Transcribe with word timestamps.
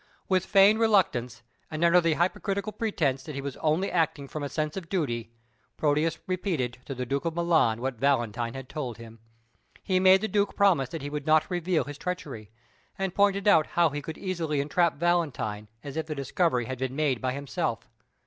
With 0.27 0.47
feigned 0.47 0.79
reluctance, 0.79 1.43
and 1.69 1.83
under 1.85 2.01
the 2.01 2.15
hypocritical 2.15 2.71
pretence 2.71 3.21
that 3.21 3.35
he 3.35 3.41
was 3.41 3.55
only 3.57 3.91
acting 3.91 4.27
from 4.27 4.41
a 4.41 4.49
sense 4.49 4.75
of 4.75 4.89
duty, 4.89 5.31
Proteus 5.77 6.17
repeated 6.25 6.79
to 6.85 6.95
the 6.95 7.05
Duke 7.05 7.23
of 7.23 7.35
Milan 7.35 7.81
what 7.81 7.99
Valentine 7.99 8.55
had 8.55 8.67
told 8.67 8.97
him. 8.97 9.19
He 9.83 9.99
made 9.99 10.21
the 10.21 10.27
Duke 10.27 10.55
promise 10.55 10.89
that 10.89 11.03
he 11.03 11.11
would 11.11 11.27
not 11.27 11.51
reveal 11.51 11.83
his 11.83 11.99
treachery, 11.99 12.49
and 12.97 13.13
pointed 13.13 13.47
out 13.47 13.67
how 13.77 13.89
he 13.89 14.01
could 14.01 14.17
easily 14.17 14.59
entrap 14.59 14.95
Valentine 14.95 15.67
as 15.83 15.95
if 15.95 16.07
the 16.07 16.15
discovery 16.15 16.65
had 16.65 16.79
been 16.79 16.95
made 16.95 17.21
by 17.21 17.33
himself. 17.33 17.87